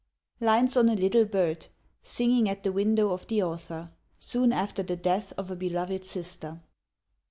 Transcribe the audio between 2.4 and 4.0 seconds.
at the Window of the Author,